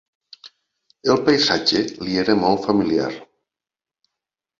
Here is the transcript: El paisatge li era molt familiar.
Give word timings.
El 1.15 1.19
paisatge 1.27 1.81
li 2.07 2.15
era 2.21 2.35
molt 2.45 2.65
familiar. 2.71 3.11